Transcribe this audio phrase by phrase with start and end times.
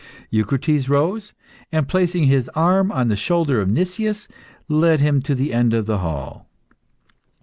[0.33, 1.33] Eucrites rose,
[1.71, 4.27] and placing his arm on the shoulder of Nicias,
[4.67, 6.47] led him to the end of the hall.